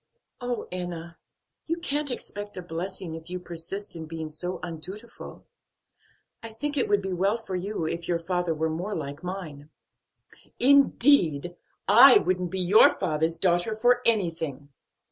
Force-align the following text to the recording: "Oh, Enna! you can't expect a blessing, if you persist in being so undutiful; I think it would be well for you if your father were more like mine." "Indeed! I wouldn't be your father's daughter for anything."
"Oh, 0.39 0.67
Enna! 0.71 1.19
you 1.67 1.77
can't 1.77 2.09
expect 2.09 2.57
a 2.57 2.63
blessing, 2.63 3.13
if 3.13 3.29
you 3.29 3.37
persist 3.39 3.95
in 3.95 4.07
being 4.07 4.31
so 4.31 4.59
undutiful; 4.63 5.45
I 6.41 6.49
think 6.49 6.75
it 6.75 6.89
would 6.89 7.03
be 7.03 7.13
well 7.13 7.37
for 7.37 7.55
you 7.55 7.85
if 7.85 8.07
your 8.07 8.17
father 8.17 8.55
were 8.55 8.71
more 8.71 8.95
like 8.95 9.21
mine." 9.23 9.69
"Indeed! 10.59 11.55
I 11.87 12.17
wouldn't 12.17 12.49
be 12.49 12.61
your 12.61 12.89
father's 12.89 13.37
daughter 13.37 13.75
for 13.75 14.01
anything." 14.03 14.69